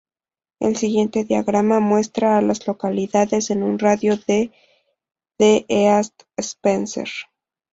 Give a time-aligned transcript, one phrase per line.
[0.59, 4.51] El siguiente diagrama muestra a las localidades en un radio de
[5.37, 7.09] de East Spencer.